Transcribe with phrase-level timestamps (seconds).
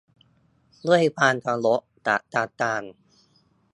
[0.87, 2.83] ด้วยความเคารพ จากซาตาน